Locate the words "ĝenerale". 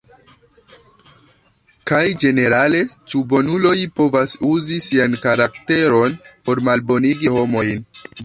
2.23-2.79